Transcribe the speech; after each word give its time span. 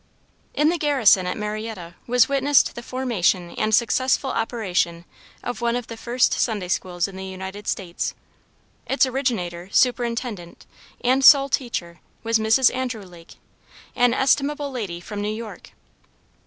In 0.55 0.69
the 0.69 0.79
garrison 0.79 1.27
at 1.27 1.37
Marietta, 1.37 1.93
was 2.07 2.27
witnessed 2.27 2.73
the 2.73 2.81
formation 2.81 3.51
and 3.51 3.71
successful 3.75 4.31
operation 4.31 5.05
of 5.43 5.61
one 5.61 5.75
of 5.75 5.85
the 5.85 5.95
first 5.95 6.33
Sunday 6.33 6.69
schools 6.69 7.07
in 7.07 7.15
the 7.17 7.23
United 7.27 7.67
States. 7.67 8.15
Its 8.87 9.05
originator, 9.05 9.69
superintendent, 9.71 10.65
and 11.01 11.23
sole 11.23 11.49
teacher, 11.49 11.99
was 12.23 12.39
Mrs. 12.39 12.73
Andrew 12.73 13.03
Lake, 13.03 13.35
an 13.95 14.11
estimable 14.15 14.71
lady 14.71 14.99
from 15.01 15.21
New 15.21 15.29
York. 15.29 15.69